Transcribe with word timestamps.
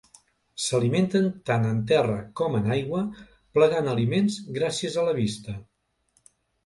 S'alimenten 0.67 1.27
tant 1.49 1.67
en 1.73 1.83
terra 1.91 2.15
com 2.41 2.57
en 2.61 2.65
aigua, 2.77 3.01
plegant 3.59 3.93
aliments 3.93 4.39
gràcies 4.57 4.99
a 5.03 5.05
la 5.11 5.15
vista. 5.21 5.59